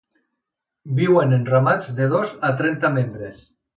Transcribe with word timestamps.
Viuen 0.99 1.37
en 1.37 1.45
ramats 1.49 1.91
de 1.99 2.07
dos 2.15 2.33
a 2.51 2.51
trenta 2.63 2.93
membres. 2.97 3.45